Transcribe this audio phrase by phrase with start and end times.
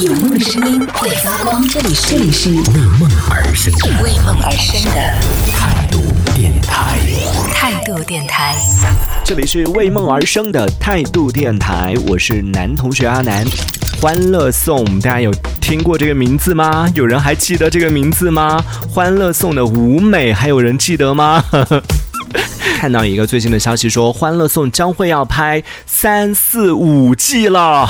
[0.00, 2.56] 有梦的声音会发光，这里是这里是为
[2.98, 5.00] 梦而生的为梦而生的
[5.52, 6.00] 态度
[6.34, 6.98] 电台。
[7.52, 8.56] 态度电台。
[9.22, 13.44] 这里是为梦而生的态度电台，我是男同学阿南。
[14.00, 16.88] 欢乐颂，大家有听过这个名字吗？
[16.94, 18.64] 有人还记得这个名字吗？
[18.88, 21.44] 欢乐颂的舞美，还有人记得吗？
[22.80, 27.86] 看到一个最新的消息说，欢乐颂将会要拍三四五季了。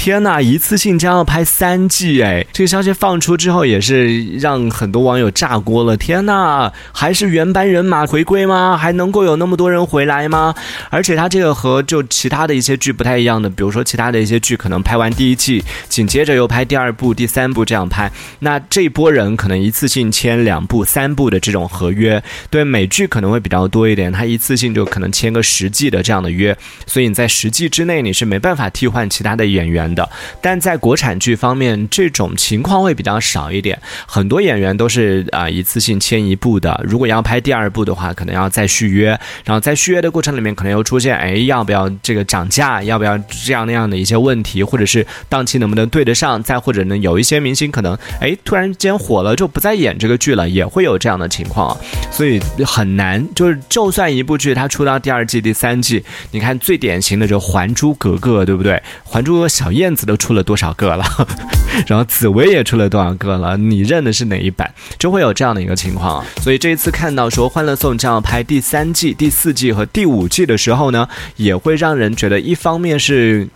[0.00, 2.46] 天呐，一次性将要拍三季哎！
[2.54, 5.94] 这个消息放出之后，也是让很多网友炸锅了。
[5.94, 8.78] 天呐，还是原班人马回归吗？
[8.78, 10.54] 还能够有那么多人回来吗？
[10.88, 18.10] 而且它这个和就其他的一些剧不太一样的，比如说其他的一些剧可能拍完第一季，紧接着又拍第二部、第三部这样拍。
[18.38, 26.56] 那这波人可能一次性签两部、三部的这种合约，对美剧可能会比较多一点，它一次性就可能签个十季的这样的约，
[26.86, 29.89] 所以你在十季之内你是没办法替换其他的演员。
[29.94, 30.08] 的，
[30.40, 33.80] 但在国产剧方面，这种情况会比较少一点。
[34.06, 36.80] 很多演员都是啊一次性签一部的。
[36.84, 39.08] 如果要拍第二部的话，可能要再续约。
[39.44, 46.42] 然后在续约的过程里面，可能又出现哎要不要这个涨价，要不要这样那样的一些问题，或者是档期能不能对得上？
[46.42, 51.76] 再或者呢，有一些明星可能哎突然间火了就不再演这个剧了，也会有这样的情况。
[52.10, 58.72] 所以很难，就是就算一部剧它出到第二季、第三季，你看最典型的就《还珠格格》，对不对？
[59.04, 61.04] 《还珠格格》小燕燕子都出了多少个了，
[61.88, 63.56] 然后紫薇也出了多少个了？
[63.56, 64.72] 你认的是哪一版？
[64.98, 66.24] 就会有这样的一个情况。
[66.40, 73.48] 所以这一次看到说《欢乐颂》将要拍第三季、第四季和第五季的时候呢，也会让人觉得一方面是。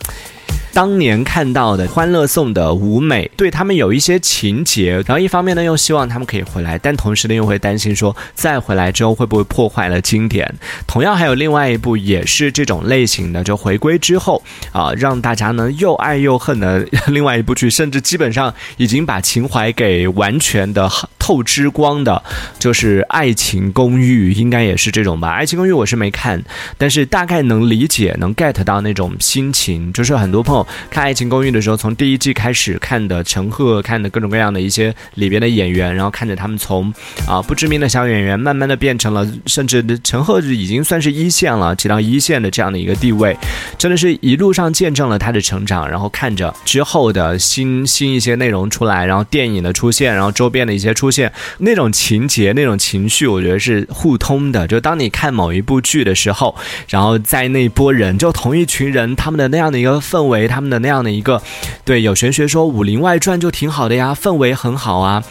[0.74, 10.52] 当年看到的《欢乐颂》的舞美，对他们有一些情节，然后一方面呢又希望他们可以回来，但同时呢又会担心说再回来之后会不会破坏了经典。
[10.84, 22.20] 同样还有另外一部也是这种类型的，就回归之后啊，让大家呢又爱又恨的另外一部剧，甚至基本上已经把情怀给完全的透之光的，
[22.58, 25.28] 就是《爱情公寓》，应该也是这种吧？
[25.30, 26.42] 《爱情公寓》我是没看，
[26.76, 30.63] 但是大概能理解，能 get 到那种心情，就是很多朋友。
[30.90, 36.92] 看《爱情公寓》的时候，从第一季开始看的陈赫，看的各种各样的一些里边的演员，然后看着他们从
[37.26, 43.36] 啊不知名的小演员，慢慢的变成了，甚至陈赫已经算是一线了，起到一线的这样的一个地位，
[43.78, 45.88] 真的是一路上见证了他的成长。
[45.88, 54.66] 然后看着之后的新新一些内容出来，然后电影的出现，然后周边的一些出现，那种情节、那种情绪，我觉得是互通的。
[54.66, 56.54] 就当你看某一部剧的时候，
[56.88, 60.48] 然后在那波人，就同一群人，他们的那样的一个氛围。
[60.54, 61.42] 他们的那样的一个，
[61.84, 65.24] 对，有玄学说《武林外传》就挺好的呀，氛围很好啊，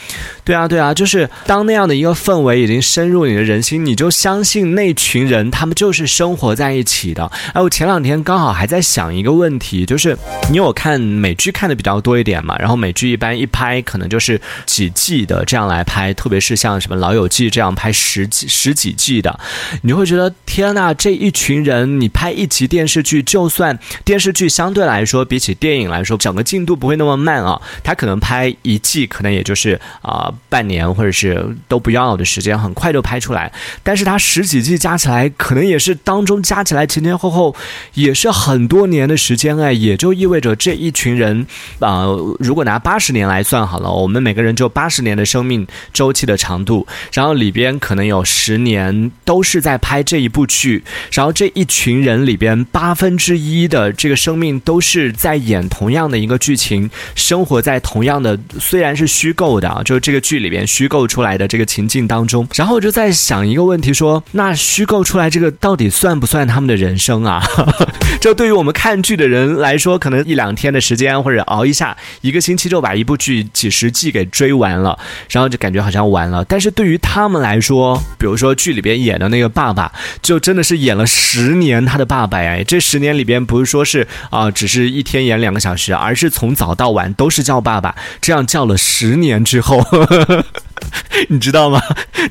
[0.43, 7.31] 对啊，对啊，就是当那样的一个氛围已经深入你的人心，你就相信那群人他们就是生活在一起的。
[7.53, 10.17] 哎，我前两天刚好还在想一个问题，就是
[10.49, 12.57] 你有看美剧看的比较多一点嘛？
[12.57, 19.39] 然后美剧一般一拍可能就是几季的这样来拍，特别是像什么《老友记》这样拍十几十几季的，
[19.83, 25.03] 你就会觉得天呐，这一群人你拍一集电视剧，就算电视剧相对来。
[25.03, 27.61] 说比起电影来说，整个进度不会那么慢啊。
[27.83, 33.51] 他可能拍一季，可能也就是啊半年或者是都不要的时间，很快就拍出来。
[33.83, 37.53] 但是他十几季加起来，可能也是当中加起来前前后后
[37.95, 41.45] 也是很多年的时间哎，也就意味着这一群人
[41.79, 42.05] 啊，
[42.39, 54.93] 如果拿八十年来算好了，我们每个人就八十年的生命周期的长度，然后里边可能有十年都是在拍这一部剧，然后这一群人里边八分之一的这个生命都是。
[54.93, 62.47] 是在演同样的一个剧情，生活在同样的虽然是虚构的啊，就是这个剧里边虚构出来的这个情境当中。
[62.55, 67.43] 然后我就在想一个问题，说那虚构出来这个到底算不算他们的人生啊？
[68.21, 74.97] 这对于我们看剧的人来说，可能一两天的时间或者熬一下，一个星期就把一部剧几十季给追完了，
[75.29, 76.45] 然后就感觉好像完了。
[76.45, 79.91] 但是对于他们来说，比如说剧里边演的那个爸爸，
[80.21, 84.93] 就真的是演了十年他的爸爸哎，这十年里边不是说是啊，只是。
[84.93, 89.81] 一天演两个小时，而是从早到晚都是叫爸爸，这样叫了十年之后，
[91.29, 91.81] 你知道吗？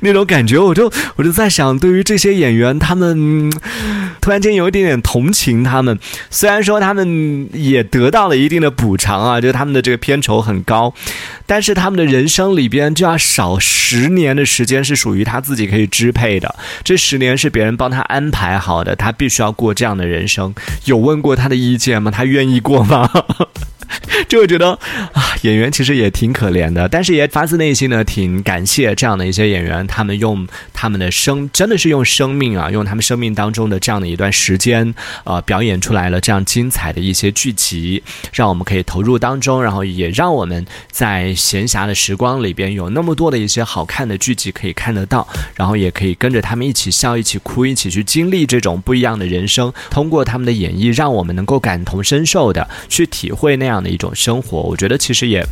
[0.00, 3.52] 那种感觉，我就我就在想，对于这些演员，他们
[4.20, 5.98] 突然间有一点点同情他们。
[6.30, 10.92] 虽然说他们也得到了一定的补偿啊，就他们的这个片酬很高，
[11.46, 16.54] 但是他们的人生里边就要少十年的时间是属于他自己可以支配的。
[16.82, 20.54] 这十年是别人帮他安排好的，他必须要过这样的人生。
[20.84, 22.10] 有问过他的意见吗？
[22.10, 22.62] 他愿意。
[22.62, 23.10] 过吗？
[24.28, 24.70] 就会觉得
[25.12, 38.02] 啊，演员其实也挺可怜的，但是也发自内心的挺感谢这样的一些演员，他们用他们的生，真的是用生命啊，用他们生命当中的这样的一段时间，呃，表演出来了这样精彩的一些剧集，
[38.32, 54.60] 让我们可以投入当中，然后也让我们在闲暇的时光里边有那么多的一些好看的剧集可以看得到，然后也可以跟着他们一起笑，一起哭，一起去经历这种不一样的人生，通过他们的演绎，让我们能够感同身受的去体会那样的一种生活。
[54.62, 55.46] 我觉得其实也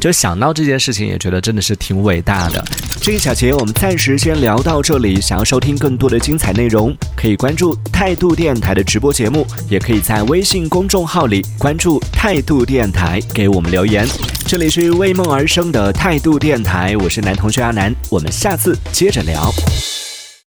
[0.00, 2.64] 就想到这件事情，也觉得真的是挺伟大的。
[3.00, 5.20] 这一小节我们暂时先聊到这里。
[5.20, 14.06] 想要收听更多的精彩内容，可以关注态度电台的直播节目，也可以在微信公众号里关注态度电台，给我们留言。
[14.46, 19.52] 这里是为梦而生的态度电台，我是男同学阿南，我们下次接着聊。